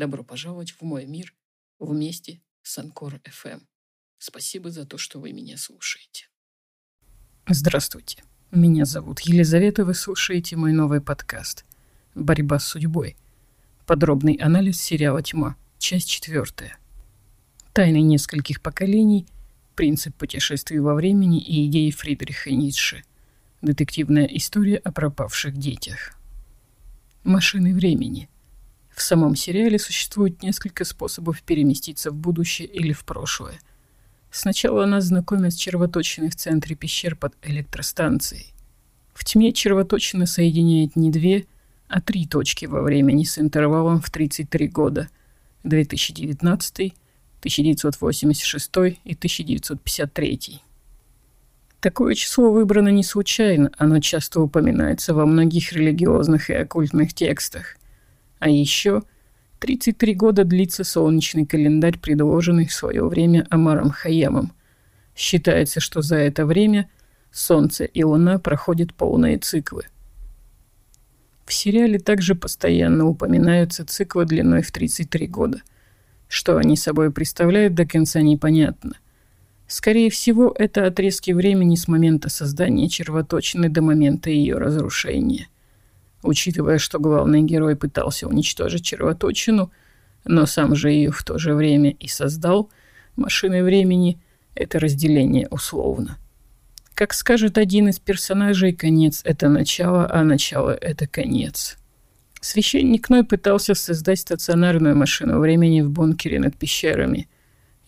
[0.00, 1.34] Добро пожаловать в мой мир
[1.78, 3.60] вместе с Анкор FM.
[4.16, 6.28] Спасибо за то, что вы меня слушаете.
[7.46, 8.24] Здравствуйте.
[8.50, 11.66] Меня зовут Елизавета, вы слушаете мой новый подкаст
[12.14, 13.18] «Борьба с судьбой».
[13.84, 16.78] Подробный анализ сериала «Тьма», часть четвертая.
[17.74, 19.26] Тайны нескольких поколений,
[19.76, 23.04] принцип путешествий во времени и идеи Фридриха Ницше.
[23.60, 26.14] Детективная история о пропавших детях.
[27.22, 28.29] Машины времени.
[29.00, 33.58] В самом сериале существует несколько способов переместиться в будущее или в прошлое.
[34.30, 38.52] Сначала нас знакомят с червоточиной в центре пещер под электростанцией.
[39.14, 41.46] В тьме червоточина соединяет не две,
[41.88, 45.08] а три точки во времени с интервалом в 33 года–
[45.64, 46.94] 2019,
[47.38, 48.68] 1986
[49.04, 50.60] и 1953.
[51.80, 57.78] Такое число выбрано не случайно, оно часто упоминается во многих религиозных и оккультных текстах.
[58.40, 59.02] А еще
[59.60, 64.52] 33 года длится солнечный календарь, предложенный в свое время Амаром Хаямом.
[65.14, 66.90] Считается, что за это время
[67.30, 69.84] Солнце и Луна проходят полные циклы.
[71.46, 75.62] В сериале также постоянно упоминаются циклы длиной в 33 года.
[76.26, 78.94] Что они собой представляют, до конца непонятно–
[79.70, 85.46] Скорее всего, это отрезки времени с момента создания червоточины до момента ее разрушения.
[86.22, 89.70] Учитывая, что главный герой пытался уничтожить червоточину,
[90.24, 92.70] но сам же ее в то же время и создал,
[93.16, 94.20] машины времени—
[94.54, 96.18] это разделение условно.
[96.94, 101.78] Как скажет один из персонажей, конец— это начало, а начало— это конец.
[102.42, 107.28] Священник Ной пытался создать стационарную машину времени в бункере над пещерами—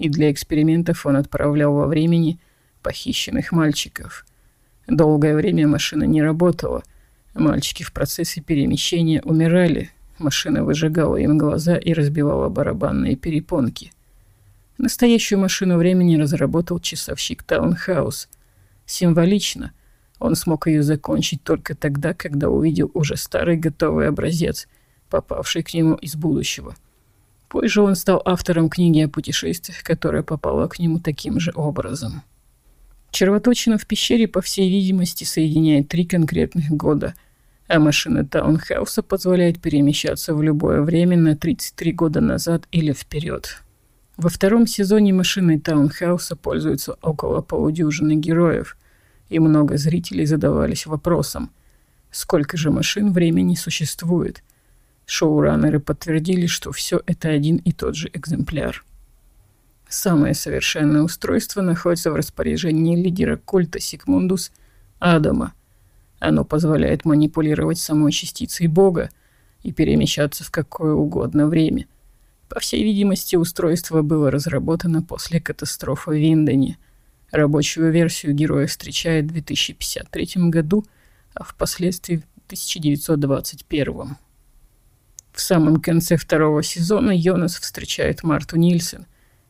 [0.02, 2.40] и для экспериментов он отправлял во времени
[2.82, 4.26] похищенных мальчиков.
[4.88, 6.82] Долгое время машина не работала.
[7.34, 9.90] Мальчики в процессе перемещения умирали.
[10.18, 13.92] Машина выжигала им глаза и разбивала барабанные перепонки.
[14.78, 18.28] Настоящую машину времени разработал часовщик Таунхаус.
[18.86, 19.72] Символично,
[20.18, 24.68] он смог ее закончить только тогда, когда увидел уже старый готовый образец,
[25.08, 26.74] попавший к нему из будущего–
[27.52, 32.22] Позже он стал автором книги о путешествиях, которая попала к нему таким же образом.
[33.12, 37.14] Червоточина в пещере, по всей видимости, соединяет три конкретных года,
[37.68, 43.62] а машина таунхауса позволяет перемещаться в любое время на 33 года назад или вперед.
[44.16, 48.76] Во втором сезоне машиной таунхауса пользуются около полудюжины героев,
[49.28, 51.52] и много зрителей задавались вопросом,
[52.10, 54.42] сколько же машин времени существует–
[55.06, 58.84] Шоураннеры подтвердили, что все это один и тот же экземпляр.
[59.92, 64.50] Самое совершенное устройство находится в распоряжении лидера культа Сигмундус
[65.00, 65.52] Адама.
[66.18, 69.10] Оно позволяет манипулировать самой частицей Бога
[69.62, 71.88] и перемещаться в какое угодно время.
[72.48, 76.78] По всей видимости, устройство было разработано после катастрофы в Виндоне.
[77.30, 80.86] Рабочую версию героя встречает в 2053 году,
[81.34, 84.16] а впоследствии в 1921.
[85.32, 89.04] В самом конце второго сезона Йонас встречает Марту Нильсон,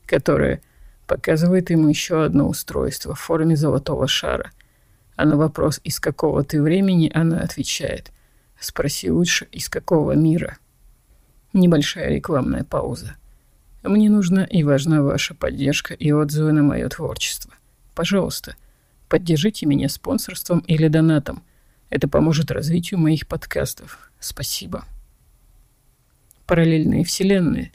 [0.07, 0.61] которая
[1.07, 4.51] показывает ему еще одно устройство в форме золотого шара.
[5.17, 8.13] А на вопрос «из какого ты времени?» она отвечает
[8.59, 10.59] «Спроси лучше, из какого мира?»
[11.53, 13.17] Небольшая рекламная пауза.
[13.83, 17.53] Мне нужна и важна ваша поддержка и отзывы на мое творчество.
[17.95, 18.57] Пожалуйста,
[19.09, 21.43] поддержите меня спонсорством или донатом.
[21.91, 24.11] Это поможет развитию моих подкастов.
[24.19, 24.87] Спасибо
[26.53, 27.73] параллельные вселенные.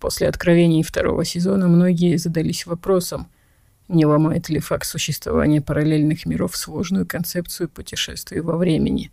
[0.00, 3.28] После откровений второго сезона многие задались вопросом,
[3.86, 9.12] не ломает ли факт существования параллельных миров сложную концепцию путешествий во времени.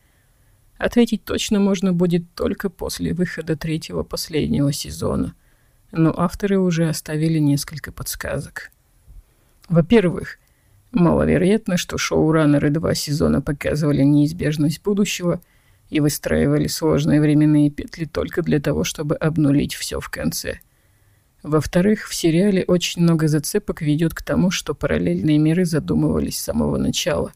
[0.78, 5.36] Ответить точно можно будет только после выхода третьего последнего сезона,
[5.92, 8.72] но авторы уже оставили несколько подсказок.
[9.68, 10.40] Во-первых,
[10.92, 15.42] маловероятно, что шоураннеры два сезона показывали неизбежность будущего–
[15.90, 20.60] и выстраивали сложные временные петли только для того, чтобы обнулить все в конце.
[21.44, 26.78] Во-вторых, в сериале очень много зацепок ведет к тому, что параллельные миры задумывались с самого
[26.78, 27.32] начала.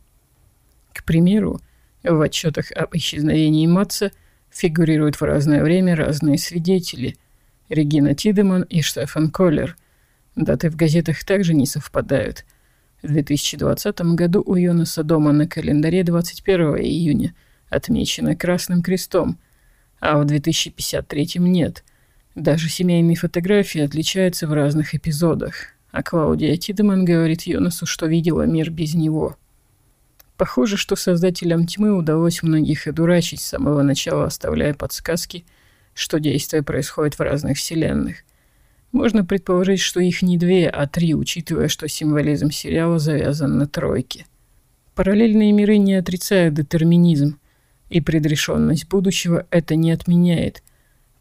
[0.94, 1.62] К примеру,
[2.04, 4.12] в отчетах об исчезновении Матца
[4.50, 7.16] фигурируют в разное время разные свидетели.
[7.70, 9.78] Регина Тидеман и Штефан Коллер.
[10.36, 12.46] Даты в газетах также не совпадают.
[13.02, 17.34] В 2020 году у Йонаса дома на календаре 21 июня
[17.70, 19.40] отмечено Красным Крестом,
[20.00, 21.84] а в 2053 нет.
[22.36, 28.70] Даже семейные фотографии отличаются в разных эпизодах, а Клаудия Тидеман говорит Йонасу, что видела мир
[28.70, 29.36] без него.
[30.38, 35.46] Похоже, что создателям тьмы удалось многих одурачить с самого начала, оставляя подсказки,
[35.94, 38.24] что действие происходит в разных вселенных.
[38.92, 44.26] Можно предположить, что их не две, а три, учитывая, что символизм сериала завязан на тройке.
[44.96, 47.38] Параллельные миры не отрицают детерминизм,
[47.90, 50.64] и предрешенность будущего это не отменяет.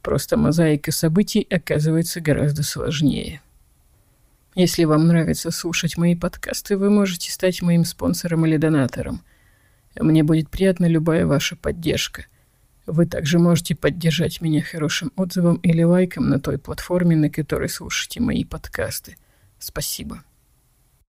[0.02, 3.40] Просто мозаика событий оказывается гораздо сложнее.
[4.54, 9.22] Если вам нравится слушать мои подкасты, вы можете стать моим спонсором или донатором.
[9.98, 12.26] Мне будет приятна любая ваша поддержка–
[12.90, 18.20] вы также можете поддержать меня хорошим отзывом или лайком на той платформе, на которой слушаете
[18.20, 19.16] мои подкасты.
[19.60, 20.24] Спасибо.